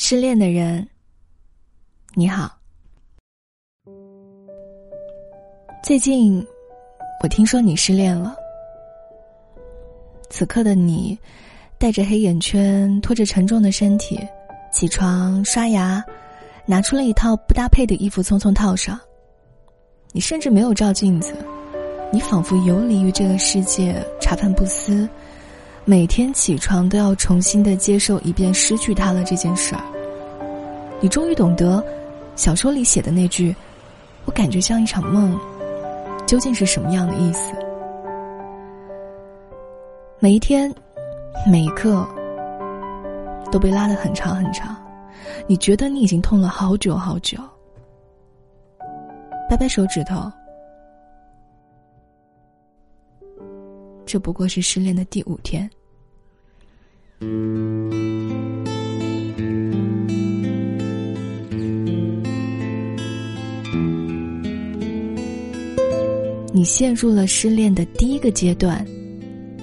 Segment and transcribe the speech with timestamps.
[0.00, 0.88] 失恋的人，
[2.14, 2.56] 你好。
[5.82, 6.46] 最近，
[7.20, 8.36] 我听说你失恋了。
[10.30, 11.18] 此刻的你，
[11.78, 14.24] 带着黑眼圈，拖着沉重的身体，
[14.72, 16.02] 起床刷牙，
[16.64, 18.98] 拿出了一套不搭配的衣服，匆匆套上。
[20.12, 21.34] 你甚至没有照镜子，
[22.12, 25.08] 你仿佛游离于这个世界，茶饭不思。
[25.88, 29.82] 每天起床都要重新的接受一遍失去他了这件事儿。
[31.00, 31.82] 你终于懂得，
[32.36, 33.56] 小说里写的那句
[34.26, 35.34] “我感觉像一场梦”，
[36.28, 37.54] 究竟是什么样的意思？
[40.18, 40.70] 每一天，
[41.50, 42.06] 每一刻，
[43.50, 44.76] 都被拉得很长很长。
[45.46, 47.38] 你觉得你已经痛了好久好久。
[49.48, 50.30] 掰掰手指头，
[54.04, 55.66] 这不过是失恋的第五天。
[57.20, 57.26] 你
[66.64, 68.86] 陷入了失恋的第一个阶段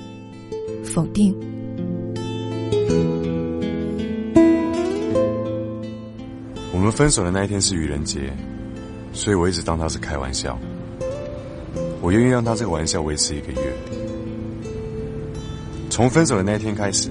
[0.84, 1.34] ——否定。
[6.74, 8.34] 我们分手的那一天是愚人节，
[9.14, 10.60] 所以我一直当他是开玩笑。
[12.02, 13.74] 我愿意让他这个玩笑维持一个月。
[15.90, 17.10] 从分手的那一天开始。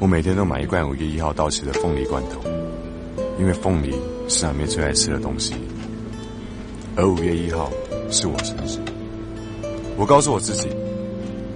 [0.00, 2.40] 我每天都买一罐五月一号到期的凤梨罐头，
[3.38, 3.94] 因为凤梨
[4.30, 5.52] 是阿妹最爱吃的东西。
[6.96, 7.70] 而五月一号
[8.10, 8.78] 是我生日，
[9.98, 10.70] 我告诉我自己，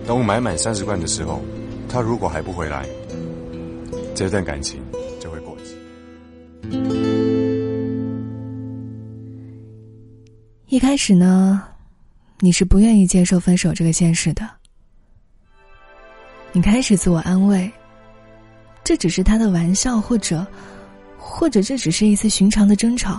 [0.06, 1.40] 等我买满三十罐的时候，
[1.88, 2.86] 他如果还不回来，
[4.14, 4.82] 这段感情
[5.18, 5.74] 就会过期。
[10.66, 11.62] 一开始呢，
[12.40, 14.46] 你是不愿意接受分手这个现实的，
[16.52, 17.72] 你开始自我安慰。
[18.84, 20.46] 这只是他的玩笑，或者，
[21.18, 23.18] 或者这只是一次寻常的争吵，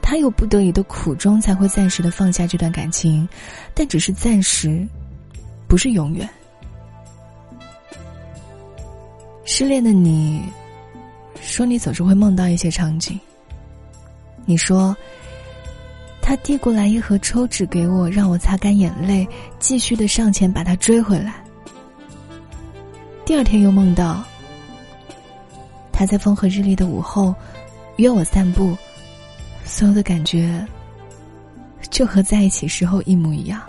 [0.00, 3.28] 他有不得已的苦衷才会暂时的放下这段感情，
[3.74, 4.86] 但只是暂时，
[5.66, 6.28] 不是永远。
[9.44, 10.40] 失恋的你，
[11.40, 13.18] 说你总是会梦到一些场景。
[14.44, 14.96] 你说，
[16.22, 19.26] 他递过来一盒抽纸给我，让我擦干眼泪，
[19.58, 21.44] 继续的上前把他追回来。
[23.24, 24.24] 第二天又梦到。
[25.98, 27.34] 他在风和日丽的午后
[27.96, 28.76] 约我散步，
[29.64, 30.62] 所有的感觉
[31.88, 33.62] 就和在一起时候一模一样。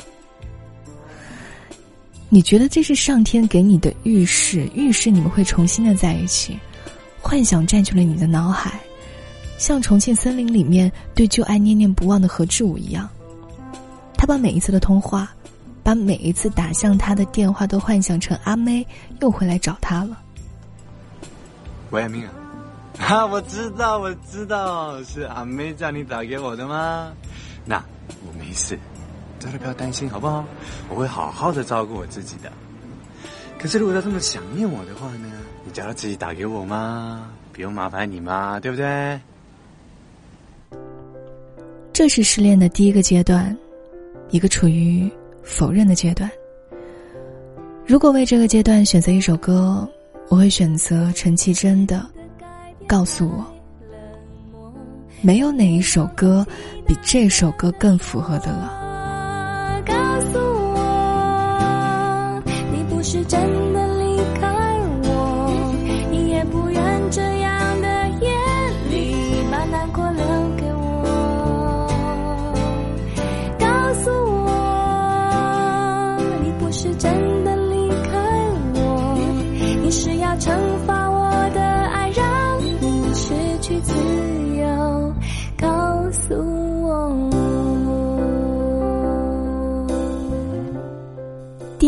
[2.27, 4.69] 你觉得这是上天给你的预示？
[4.75, 6.59] 预示你们会重新的在一起？
[7.21, 8.77] 幻想占据了你的脑海，
[9.57, 13.09] 像重庆森林里面对旧爱念念不忘的何志武一样。
[14.17, 15.33] 他把每一次的通话，
[15.81, 18.85] 把每一次打向他的电话都幻想成阿妹
[19.21, 20.23] 又回来找他了。
[21.89, 22.33] 喂，阿明啊，
[22.99, 27.13] 啊，我知道，我知道，是阿妹叫你打给我的吗？
[27.63, 27.81] 那
[28.25, 28.77] 我没事，
[29.39, 30.43] 真的不要担心，好不好？
[30.89, 32.51] 我会好好的照顾我自己的。
[33.57, 35.31] 可是如果他这么想念我的话呢？
[35.63, 37.29] 你叫他自己打给我吗？
[37.53, 39.19] 不用麻烦你嘛，对不对？
[41.93, 43.57] 这是失恋的第一个阶段，
[44.29, 45.09] 一个处于
[45.41, 46.29] 否认的阶段。
[47.85, 49.89] 如果为这个阶段选择一首歌。
[50.29, 52.05] 我会选择陈绮贞的
[52.85, 53.43] 《告诉我》，
[55.21, 56.45] 没有哪一首歌
[56.85, 59.81] 比这首歌更符合的了。
[59.85, 59.93] 告
[60.31, 60.37] 诉
[60.75, 63.39] 我，你不是真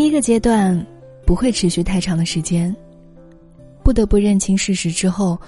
[0.00, 0.74] 第一个阶段
[1.26, 2.74] 不会持续太长的时间。
[3.84, 5.38] 不得不认清事实之后，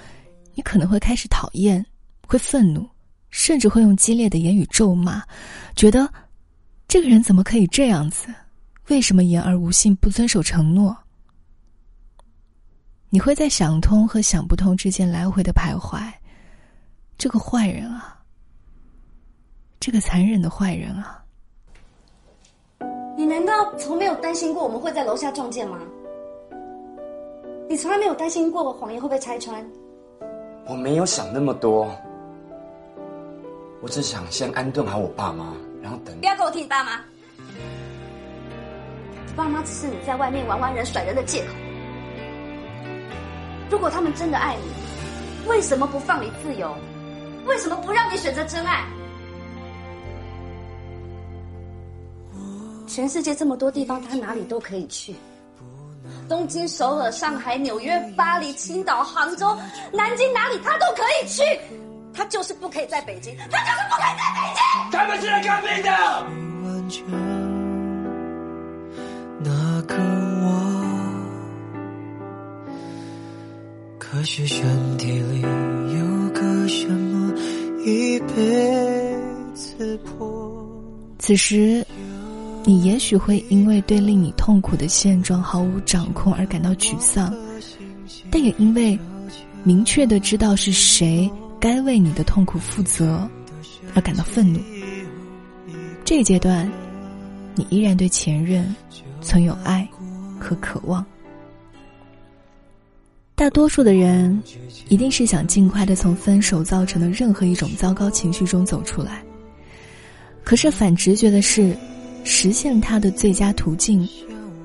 [0.53, 1.83] 你可能会开始讨厌，
[2.27, 2.87] 会愤怒，
[3.31, 5.23] 甚至会用激烈的言语咒骂，
[5.75, 6.07] 觉得
[6.87, 8.27] 这个人怎么可以这样子？
[8.89, 10.95] 为什么言而无信，不遵守承诺？
[13.09, 16.13] 你会在想通和想不通之间来回的徘徊。
[17.17, 18.21] 这个坏人啊，
[19.81, 21.22] 这个残忍的坏人啊！
[23.33, 25.79] 你难道从没有担心过我们会在楼下撞见吗？
[27.67, 29.67] 你从来没有担心过谎言会被拆穿？
[30.67, 31.91] 我没有想那么多，
[33.81, 36.15] 我只想先安顿好我爸妈，然后等。
[36.21, 37.01] 不要跟我提你爸妈，
[39.27, 41.55] 你爸妈只是你在外面玩玩人、甩人的借口。
[43.71, 46.71] 如果他们真的爱你，为什么不放你自由？
[47.47, 48.85] 为什么不让你选择真爱？
[52.87, 55.15] 全世界这么多地方，他哪里都可以去。
[56.29, 59.57] 东京、首尔、上海、纽约、巴黎、青岛、杭州、
[59.93, 61.43] 南京，哪里他都可以去。
[62.15, 64.63] 他就是不可以在北京，他就是不可以在北京。
[64.93, 65.89] 他们是来看病的。
[69.45, 69.97] 那个
[70.45, 70.47] 我，
[73.99, 77.35] 可是身体里有个什么
[77.85, 79.17] 一辈
[79.55, 80.53] 子破。
[81.19, 81.85] 此时，
[82.65, 87.35] 你也许会因为对令你痛苦的现状毫无掌控而感到沮丧，
[88.31, 88.99] 但也因为
[89.65, 93.29] 明确的知道是谁该为你的痛苦负责
[93.95, 94.61] 而感到愤怒。
[96.05, 96.71] 这阶段，
[97.55, 98.75] 你依然对前任
[99.21, 99.89] 存有爱
[100.39, 101.05] 和渴望。
[103.35, 104.41] 大多数的人
[104.89, 109.21] 一定是想尽快的从分手造成的任何一种糟糕情绪中走出来。
[110.45, 111.77] 可是反直觉的是，
[112.25, 114.09] 实现它的最佳途径，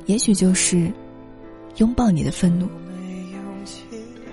[0.05, 0.91] 也许就是
[1.77, 2.67] 拥抱你的愤怒。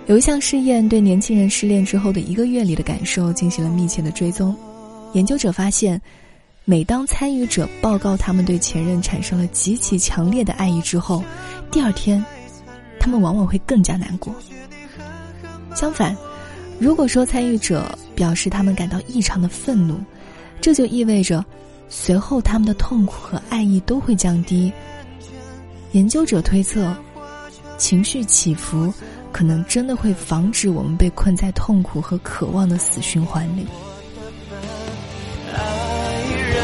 [0.06, 4.54] 有一项试验对年轻人失恋之后的一个月里的感受进行了密切的追踪，
[5.14, 6.00] 研究者发现，
[6.66, 11.24] 每当参与者报告他们对前任产生了极其强烈的爱意之后，
[11.70, 12.22] 第二天，
[13.00, 14.34] 他们往往会更加难过。
[15.74, 16.14] 相反，
[16.78, 19.98] 如果说参与者表示他们感到异常的愤怒，
[20.60, 21.42] 这就意味着，
[21.88, 24.72] 随后他们的痛苦和爱意都会降低。
[25.92, 26.94] 研究者推测，
[27.78, 28.92] 情绪起伏
[29.30, 33.66] 可能真的会防止我们被困在痛苦和渴望的死循环里。
[35.52, 35.58] 爱
[36.50, 36.56] 人，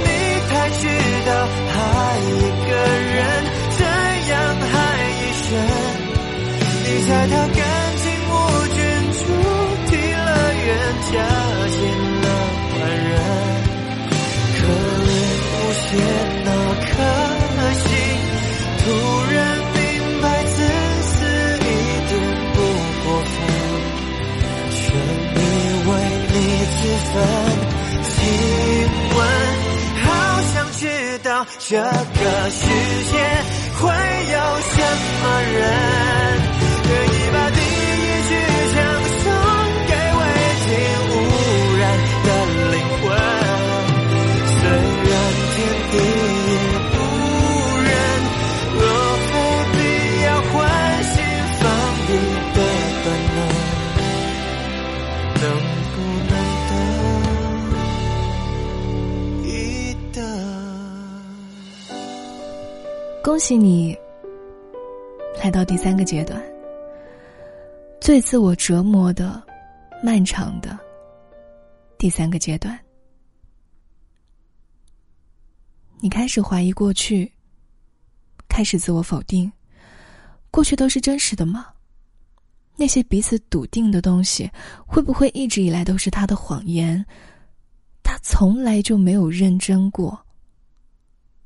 [0.00, 0.06] 你
[0.48, 0.86] 太知
[1.26, 1.30] 道
[1.72, 1.76] 爱
[2.20, 2.30] 一
[2.68, 2.72] 个
[3.10, 3.18] 人
[3.76, 3.82] 怎
[4.30, 4.32] 样
[4.72, 4.74] 爱
[5.20, 5.48] 一生。
[6.86, 7.32] 你在他
[15.94, 16.02] 无限
[16.44, 16.92] 那颗
[17.74, 17.86] 心，
[18.80, 18.84] 突
[19.32, 19.36] 然
[19.74, 19.78] 明
[20.20, 20.56] 白自
[21.02, 21.14] 私
[21.60, 21.62] 一
[22.08, 22.12] 点
[22.52, 22.56] 不
[23.04, 23.36] 过分。
[24.74, 24.82] 全
[25.34, 25.38] 以
[25.86, 25.90] 为
[26.32, 26.36] 你
[26.74, 26.76] 自
[27.12, 27.14] 焚。
[28.10, 28.16] 请
[29.16, 29.18] 问，
[30.02, 30.06] 好
[30.52, 30.82] 想知
[31.22, 32.60] 道这个世
[33.10, 33.14] 界
[33.78, 33.82] 会
[34.32, 34.76] 有什
[35.22, 35.54] 么人，
[36.90, 37.36] 愿意把
[63.34, 63.98] 恭喜你，
[65.42, 66.40] 来到第三个阶段，
[68.00, 69.42] 最自我折磨的、
[70.04, 70.78] 漫长的
[71.98, 72.78] 第三个阶段。
[75.98, 77.28] 你开始怀疑过去，
[78.48, 79.50] 开始自我否定，
[80.52, 81.66] 过去都是真实的吗？
[82.76, 84.48] 那些彼此笃定的东西，
[84.86, 87.04] 会不会一直以来都是他的谎言？
[88.04, 90.24] 他从来就没有认真过，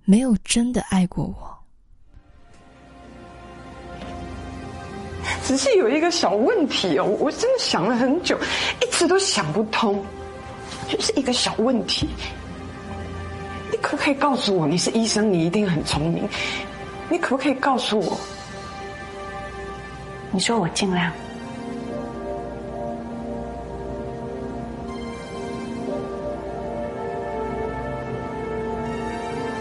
[0.05, 1.58] 没有真的爱过我。
[5.49, 8.39] 只是有一个小问题哦，我真的想了很久，
[8.83, 10.05] 一直都想不通，
[10.87, 12.07] 就是一个小问题。
[13.73, 16.29] 你可不可以告诉我，你是医生，你一定很聪明，
[17.09, 18.21] 你可不可以告诉我？
[20.31, 21.11] 你说我尽量。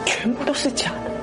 [0.05, 1.16] 全部都是假的。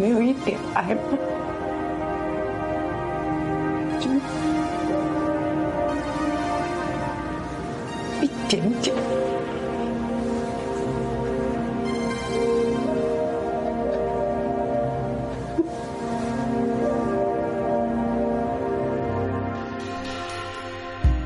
[0.00, 1.00] 没有一点爱吗？
[4.00, 4.10] 就
[8.22, 8.96] 一点点。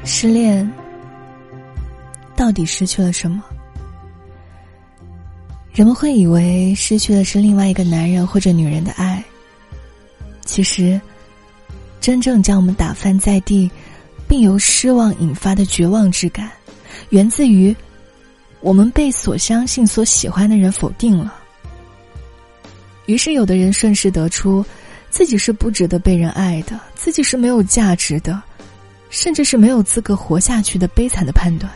[0.04, 0.68] 失恋
[2.34, 3.40] 到底失去了什么？
[5.74, 9.22] 人们会以为失去的是另外一个男人或者女人的爱，
[10.44, 11.00] 其实，
[12.00, 13.68] 真正将我们打翻在地，
[14.28, 16.48] 并由失望引发的绝望之感，
[17.08, 17.74] 源自于
[18.60, 21.34] 我们被所相信、所喜欢的人否定了。
[23.06, 24.64] 于是，有的人顺势得出
[25.10, 28.40] 自己是不值得被人爱的，自己是没有价值的，
[29.10, 31.68] 甚至是没有资格活下去的悲惨的判断。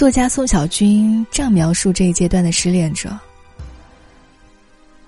[0.00, 3.14] 作家宋小军这样描述这一阶段的失恋者：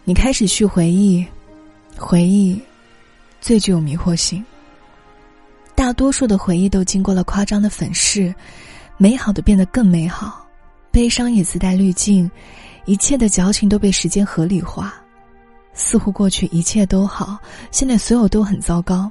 [0.05, 1.27] 你开始去回忆，
[1.97, 2.61] 回忆
[3.41, 4.45] 最具有迷惑性。
[5.75, 8.35] 大多数的回忆都经过了夸张的粉饰，
[8.99, 10.47] 美好的变得更美好，
[10.91, 12.31] 悲伤也自带滤镜，
[12.85, 14.93] 一切的矫情都被时间合理化，
[15.73, 17.39] 似乎过去一切都好，
[17.71, 19.11] 现在所有都很糟糕。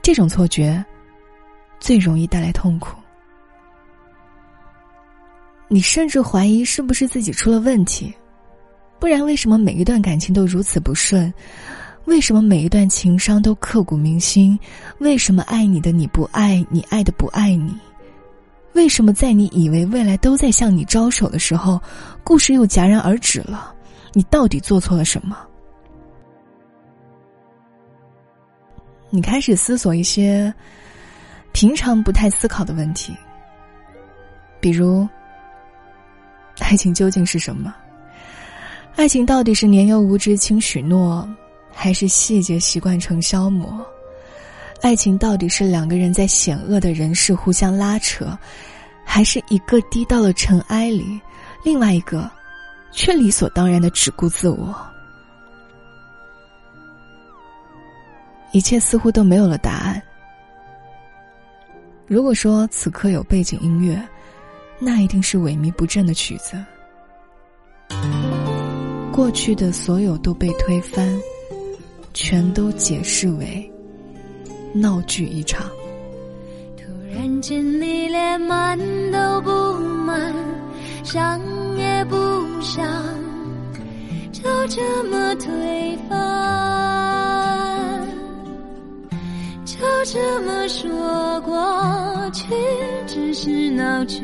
[0.00, 0.82] 这种错觉
[1.78, 3.01] 最容易带来痛苦。
[5.72, 8.12] 你甚至怀疑是不是自己出了问题，
[9.00, 11.32] 不然为什么每一段感情都如此不顺？
[12.04, 14.58] 为什么每一段情伤都刻骨铭心？
[14.98, 17.74] 为什么爱你的你不爱你，爱的不爱你？
[18.74, 21.80] 为什么在你以为未来都在向你招手的时候，
[22.22, 23.74] 故事又戛然而止了？
[24.12, 25.38] 你到底做错了什么？
[29.08, 30.52] 你开始思索一些
[31.52, 33.16] 平常不太思考的问题，
[34.60, 35.08] 比如：
[36.60, 37.74] 爱情究竟是什么？
[38.96, 41.28] 爱情到底是年幼无知轻许诺？
[41.74, 43.84] 还是细节习惯成消磨，
[44.82, 48.38] 爱情到底是两个人在险恶的人世互相拉扯，
[49.06, 51.18] 还是一个低到了尘埃里，
[51.64, 52.30] 另外一个
[52.92, 54.76] 却理所当然的只顾自我？
[58.52, 60.00] 一切似乎都没有了答案。
[62.06, 63.98] 如果说此刻有背景音乐，
[64.84, 66.56] 那一定是萎靡不振的曲子。
[69.12, 71.08] 过去的所有都被推翻。
[72.14, 73.72] 全都解释为
[74.74, 75.66] 闹剧一场。
[76.76, 78.78] 突然间，你连满
[79.10, 79.50] 都不
[80.04, 80.30] 满，
[81.02, 81.40] 想
[81.74, 82.16] 也不
[82.60, 82.86] 想，
[84.30, 86.18] 就这么推翻，
[89.64, 92.44] 就这么说过去
[93.06, 94.20] 只是闹剧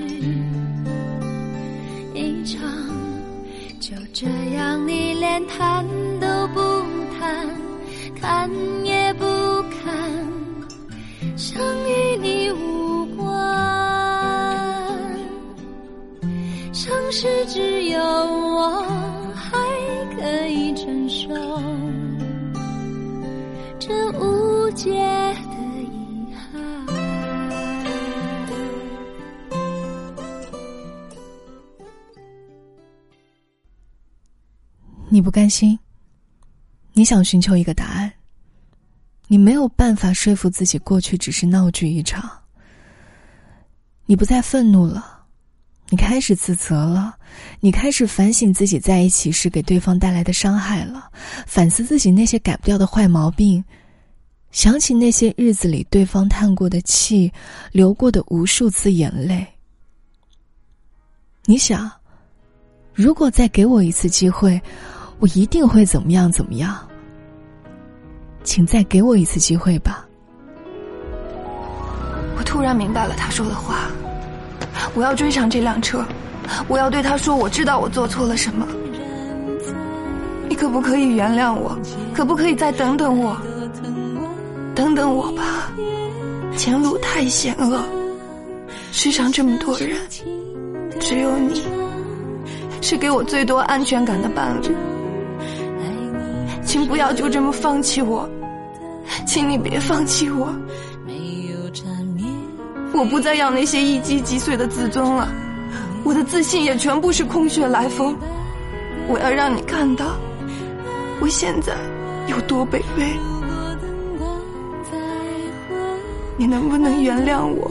[4.20, 5.86] 这样，你连谈
[6.18, 6.60] 都不
[7.20, 7.46] 谈。
[8.20, 8.50] 看
[8.84, 9.24] 也不
[9.70, 9.94] 看，
[11.36, 13.28] 想与你无关，
[16.72, 18.82] 城市只有我
[19.36, 19.56] 还
[20.16, 21.28] 可以承受
[35.10, 35.78] 你不甘心？
[36.92, 38.12] 你想寻求一个答案，
[39.26, 42.30] 你没有办法说服自己过去只是闹剧一场。
[44.04, 45.24] 你不再愤怒了，
[45.88, 47.16] 你开始自责了，
[47.60, 51.10] 你开始反省自己在一起时给对方带来的伤害了，
[51.46, 53.64] 反思自己那些改不掉的坏毛病，
[54.50, 57.32] 想起那些日子里对方叹过的气，
[57.72, 59.46] 流过的无数次眼泪。
[61.44, 61.90] 你想，
[62.92, 64.60] 如果再给我一次机会，
[65.18, 66.76] 我一定会怎么样怎么样。
[68.44, 70.06] 请再给我一次机会吧。
[72.36, 73.90] 我突然明白了他说的话，
[74.94, 76.04] 我要追上这辆车，
[76.68, 78.66] 我要对他说，我知道我做错了什么。
[80.48, 81.78] 你可不可以原谅我？
[82.14, 83.36] 可不可以再等等我？
[84.74, 85.70] 等等我吧，
[86.56, 87.82] 前路太险恶，
[88.92, 89.98] 世上这么多人，
[91.00, 91.62] 只有你
[92.80, 94.74] 是给我最多安全感的伴侣。
[96.68, 98.28] 请不要就这么放弃我。
[99.26, 100.54] 请你别放弃我，
[102.92, 105.26] 我不再要那些一击即碎的自尊了，
[106.04, 108.14] 我的自信也全部是空穴来风。
[109.08, 110.18] 我要让你看到，
[111.20, 111.74] 我现在
[112.26, 113.16] 有多卑微。
[116.36, 117.70] 你能不能原谅我？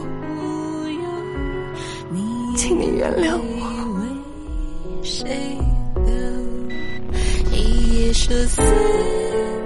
[2.56, 3.70] 请你原谅我。
[5.04, 5.56] 谁
[8.08, 8.62] 夜色思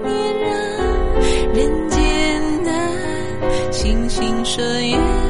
[0.03, 5.22] 念让人艰难星星说月。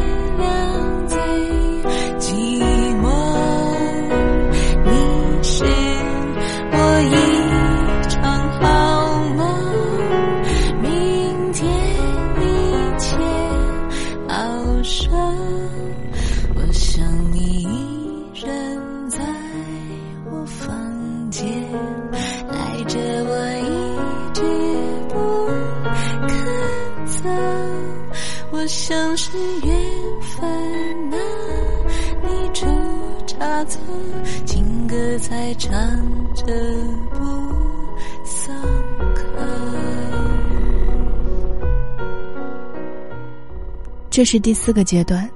[44.13, 45.27] 这是第四个阶段，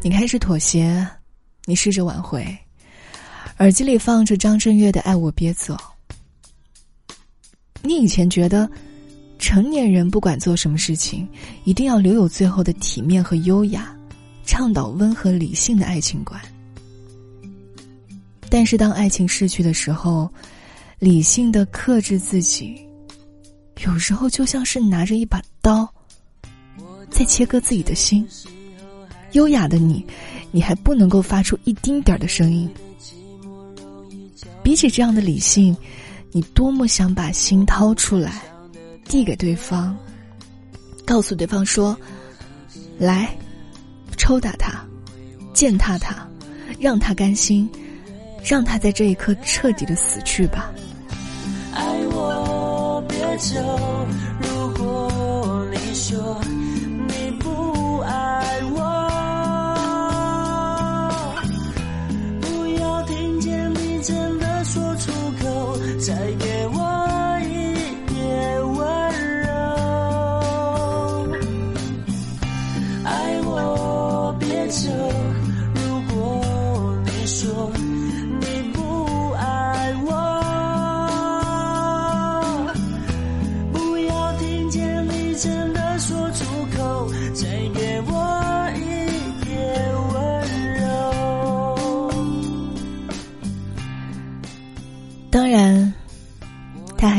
[0.00, 1.04] 你开始妥协，
[1.64, 2.56] 你试着挽回，
[3.58, 5.76] 耳机里放着张震岳的《爱我别走》，
[7.82, 8.70] 你以前觉得，
[9.40, 11.28] 成年人不管做什么事情，
[11.64, 13.92] 一定要留有最后的体面和优雅，
[14.44, 16.40] 倡导温和理性的爱情观。
[18.48, 20.30] 但是当爱情逝去的时候，
[21.00, 22.80] 理性的克制自己，
[23.84, 25.92] 有时候就像是拿着一把刀，
[27.10, 28.26] 在切割自己的心。
[29.32, 30.04] 优雅的你，
[30.50, 32.68] 你还不能够发出一丁点儿的声音。
[34.62, 35.76] 比起这样的理性。
[36.30, 38.42] 你多么想把心掏出来，
[39.06, 39.96] 递给对方，
[41.06, 41.96] 告诉对方说
[43.00, 43.34] ：“来，
[44.18, 44.84] 抽打他，
[45.54, 46.28] 践踏他，
[46.78, 47.66] 让他甘心，
[48.44, 50.70] 让他在这一刻彻底的死去吧。”
[51.72, 53.54] 爱我别走，
[54.42, 54.97] 如果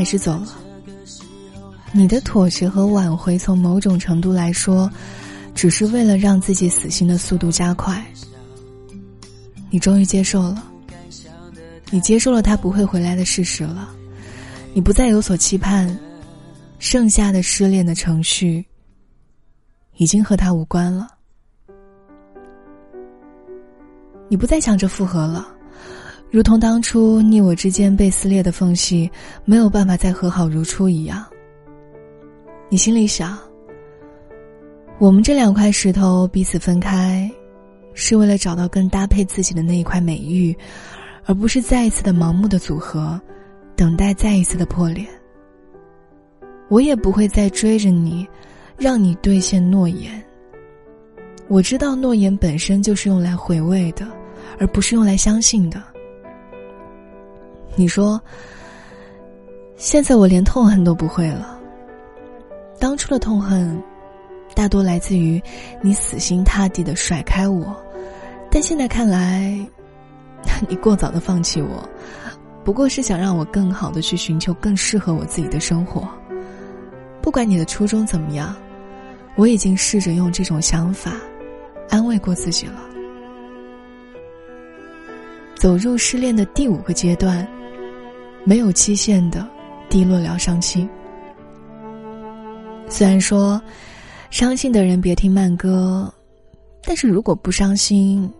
[0.09, 0.57] 是走了。
[1.91, 4.89] 你的妥协和挽回，从某种程度来说，
[5.53, 8.03] 只是为了让自己死心的速度加快。
[9.69, 10.63] 你终于接受了，
[11.91, 13.87] 你接受了他不会回来的事实了，
[14.73, 15.95] 你不再有所期盼，
[16.79, 18.65] 剩下的失恋的程序，
[19.97, 21.07] 已经和他无关了。
[24.27, 25.47] 你不再想着复合了。
[26.31, 29.09] 如同当初你我之间被撕裂的缝隙
[29.45, 31.25] 没有办法再和好如初一样，
[32.69, 33.35] 你心里想：
[34.99, 37.29] 我们这两块石头彼此分开，
[37.95, 40.55] 是为了找到更搭配自己的那一块美玉，
[41.25, 43.19] 而不是再一次的盲目的组合，
[43.75, 45.03] 等待再一次的破裂。
[46.69, 48.27] 我也不会再追着你，
[48.77, 50.23] 让你兑现诺言。
[51.47, 54.07] 我知道诺言本身就是用来回味的，
[54.59, 55.81] 而不是用来相信的。
[57.79, 58.21] 你说，
[59.77, 61.57] 现在我连痛恨都不会了。
[62.77, 63.81] 当初的痛恨，
[64.53, 65.41] 大多来自于
[65.81, 67.73] 你死心塌地的甩开我，
[68.51, 69.57] 但现在看来，
[70.67, 71.87] 你过早的放弃我，
[72.65, 76.05] 不过是想让我更好的去寻求更适合我自己的生活。
[77.21, 78.53] 不管你的初衷怎么样，
[79.37, 81.13] 我已经试着用这种想法
[81.89, 82.83] 安慰过自己了。
[85.55, 87.47] 走入失恋的第五个阶段。
[88.43, 89.47] 没有期限的
[89.89, 90.87] 低落疗伤期。
[92.89, 93.61] 虽然说，
[94.31, 96.11] 伤心的人别听慢歌，
[96.83, 98.31] 但是如果不伤心，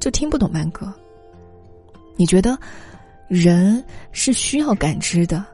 [0.00, 0.92] 就听不懂慢歌。
[2.16, 2.58] 你觉得，
[3.28, 5.44] 人是需要感知的，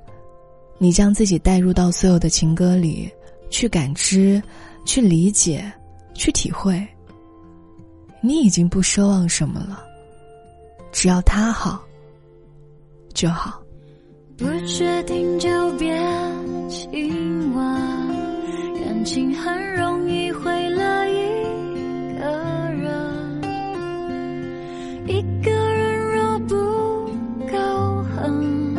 [0.79, 3.11] 你将自己带入到所有的情歌里，
[3.51, 4.43] 去感知，
[4.87, 5.71] 去理解，
[6.15, 6.87] 去体会。
[8.21, 9.85] 你已经不奢望什么了，
[10.91, 11.81] 只要他好，
[13.13, 13.63] 就好。
[14.39, 15.93] 不确定就别
[16.69, 17.65] 亲吻，
[18.85, 21.17] 感情很容易毁了一
[22.17, 22.25] 个
[22.71, 23.43] 人。
[25.09, 26.55] 一个人若不
[27.51, 27.59] 够
[28.15, 28.77] 狠，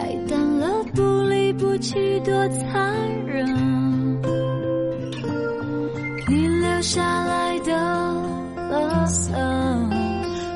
[0.00, 2.96] 爱淡了不离不弃多残
[3.26, 3.46] 忍。
[6.28, 7.72] 你留下来的
[8.70, 9.34] 垃圾，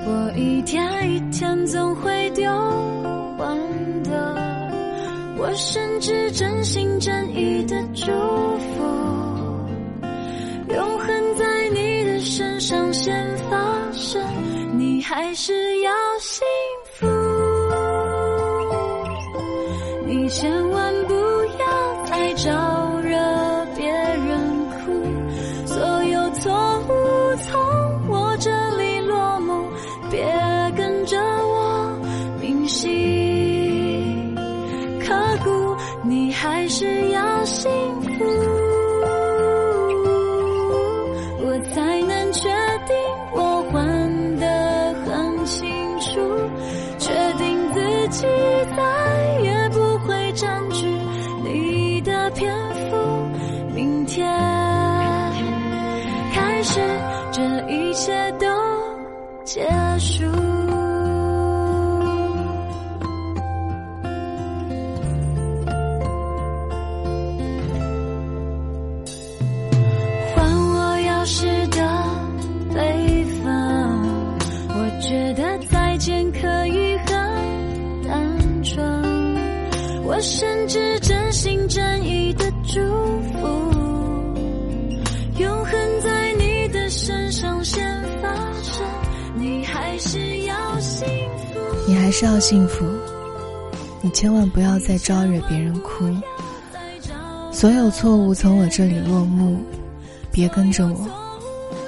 [0.07, 2.12] 我一天一天总会
[5.55, 8.83] 甚至真心真意的祝福，
[10.75, 14.23] 永恒在你的身上先发生，
[14.79, 16.43] 你还是要幸
[16.93, 17.07] 福。
[20.07, 21.15] 你千万不
[21.59, 22.51] 要再找
[80.23, 82.81] 甚至真心真意的祝
[83.33, 83.49] 福，
[85.37, 87.85] 永恒在你的身上先
[88.23, 88.33] 发
[88.63, 88.87] 生，
[89.35, 91.05] 你还是要幸
[91.53, 91.61] 福。
[91.89, 92.87] 你还是要幸福，
[94.01, 96.09] 你千万不要再招惹别人哭。
[97.51, 99.59] 所有错误从我这里落幕，
[100.31, 101.05] 别跟着我，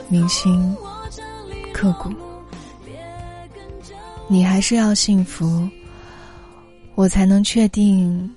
[0.09, 0.77] 铭心
[1.73, 2.11] 刻骨。
[4.27, 5.69] 你还是要幸福，
[6.97, 8.37] 我才能确定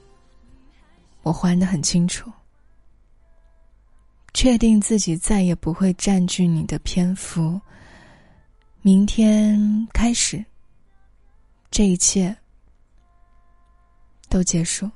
[1.22, 2.32] 我还得很清楚，
[4.34, 7.60] 确定自己再也不会占据你的篇幅。
[8.82, 10.44] 明天开始，
[11.70, 12.36] 这一切
[14.28, 14.90] 都结束。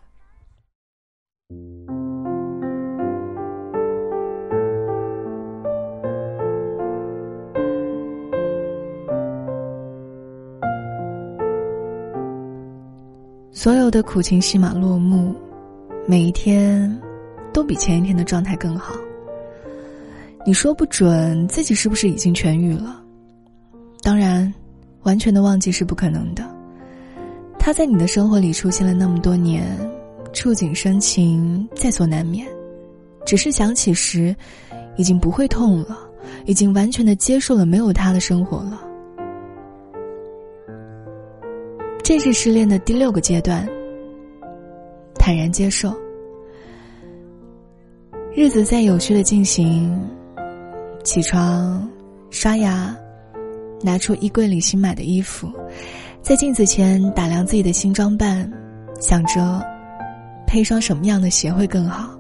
[13.62, 15.36] 所有的苦情戏码落幕，
[16.08, 17.00] 每一天
[17.54, 18.96] 都比前一天的状态更好。
[20.44, 23.00] 你说不准自己是不是已经痊愈了？
[24.02, 24.52] 当然，
[25.04, 26.44] 完全的忘记是不可能的。
[27.60, 29.78] 他在你的生活里出现了那么多年，
[30.34, 32.48] 触景生情在所难免。
[33.28, 34.36] 只是想起时，
[34.98, 36.00] 已经不会痛了，
[36.48, 38.82] 已经完全的接受了没有他的生活了。
[42.12, 43.66] 这是失恋的第六个阶段，
[45.16, 45.96] 坦然接受。
[48.36, 49.98] 日子在有序的进行，
[51.06, 51.90] 起床，
[52.30, 52.94] 刷牙，
[53.82, 55.50] 拿出衣柜里新买的衣服，
[56.22, 58.52] 在镜子前打量自己的新装扮，
[59.00, 59.66] 想着
[60.46, 62.14] 配一双什么样的鞋会更好。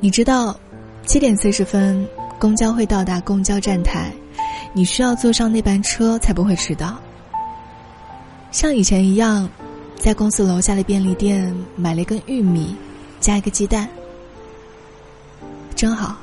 [0.00, 0.58] 你知道，
[1.06, 2.04] 七点四十分
[2.40, 4.12] 公交会到达公交站台，
[4.72, 6.98] 你需要坐上那班车才不会迟到。
[8.54, 9.50] 像以前一样，
[9.96, 12.76] 在公司楼下的便利店买了一根玉米，
[13.18, 13.88] 加一个鸡蛋，
[15.74, 16.16] 真好。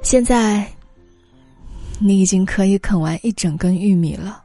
[0.00, 0.64] 现在，
[1.98, 4.44] 你已经可以啃完一整根玉米了。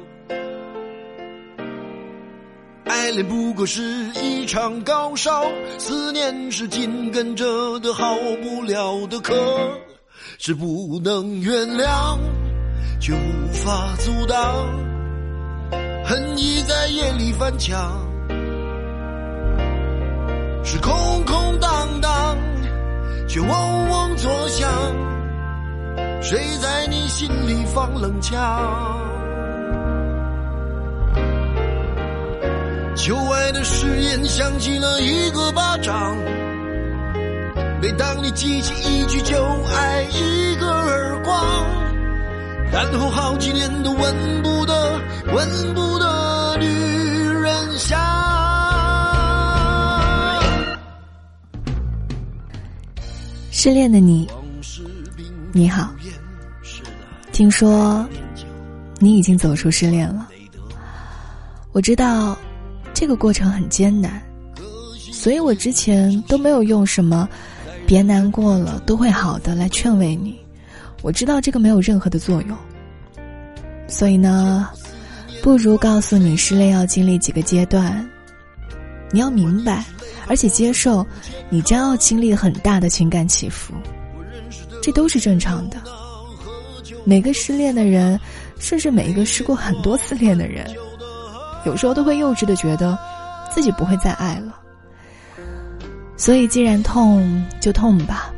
[3.01, 3.81] 爱恋不过是
[4.21, 5.43] 一场高烧，
[5.79, 9.33] 思念是紧跟着的好不了的咳，
[10.37, 12.15] 是不能原谅，
[12.99, 14.53] 却无法阻挡，
[16.05, 18.07] 恨意在夜里翻墙，
[20.63, 22.37] 是空空荡荡，
[23.27, 24.69] 却嗡嗡作响，
[26.21, 29.10] 谁在你心里放冷枪？
[33.03, 36.15] 旧爱的誓言响起了一个巴掌，
[37.81, 39.35] 每当你记起一句就
[39.73, 41.43] 爱，一个耳光，
[42.71, 45.01] 然后好几年都闻不得、
[45.33, 47.99] 闻不得女人香。
[53.49, 54.29] 失恋的你，
[55.53, 55.89] 你好，
[57.31, 58.07] 听说
[58.99, 60.27] 你已经走出失恋了，
[61.71, 62.37] 我知道。
[63.01, 64.21] 这个过程很艰难，
[65.11, 67.27] 所以我之前都没有用什么
[67.87, 70.39] “别难过了，都会好的”来劝慰你。
[71.01, 72.55] 我知道这个没有任何的作用，
[73.87, 74.69] 所以呢，
[75.41, 78.07] 不如告诉你失恋要经历几个阶段，
[79.09, 79.83] 你要明白，
[80.27, 81.03] 而且接受，
[81.49, 83.73] 你将要经历很大的情感起伏，
[84.79, 85.77] 这都是正常的。
[87.03, 88.19] 每个失恋的人，
[88.59, 90.71] 甚至每一个失过很多次恋的人。
[91.65, 92.97] 有时候都会幼稚的觉得，
[93.51, 94.57] 自己不会再爱了。
[96.17, 98.31] 所以，既然痛就痛吧。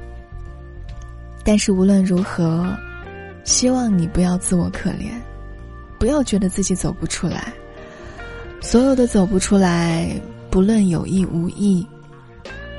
[1.44, 2.66] 但是无论如何，
[3.44, 5.12] 希望你不要自我可怜，
[6.00, 7.52] 不要觉得自己走不出来。
[8.62, 10.10] 所有的走不出来，
[10.50, 11.86] 不论有意无意，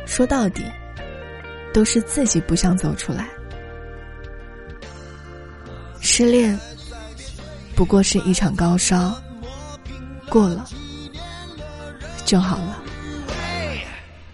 [0.07, 0.63] 说到底，
[1.75, 3.29] 都是自己不想走出来。
[6.01, 6.59] 失恋，
[7.77, 9.15] 不过是一场高烧，
[10.29, 10.65] 过了
[12.25, 12.79] 就好了。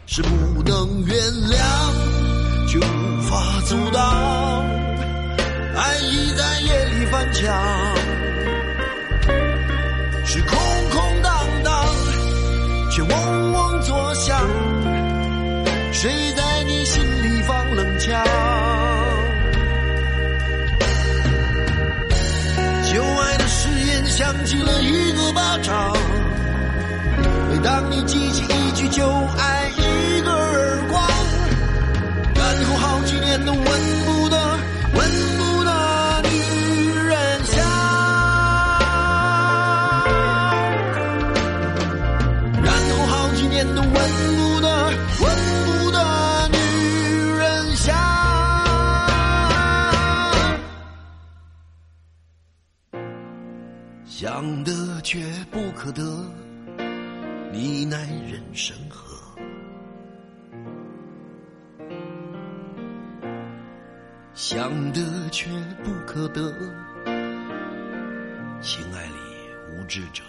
[0.07, 1.17] 是不能原
[1.49, 4.65] 谅，就无法阻挡，
[5.77, 7.55] 爱意在夜里翻墙，
[27.91, 29.05] 你记起一句就
[29.37, 29.69] 爱。
[29.77, 31.03] 一个耳光，
[32.35, 34.37] 然后好几年都闻不得、
[34.95, 35.71] 闻不得
[36.29, 36.29] 女
[37.09, 37.57] 人香，
[42.63, 44.67] 然后好几年都闻不得、
[45.21, 45.25] 闻
[45.65, 45.99] 不得
[46.53, 46.59] 女
[47.39, 47.97] 人香，
[54.07, 55.19] 想得却
[55.51, 56.03] 不可得，
[57.91, 59.19] 奈人生何？
[64.33, 65.51] 想得却
[65.83, 66.53] 不可得，
[68.61, 69.17] 情爱里
[69.73, 70.23] 无知者。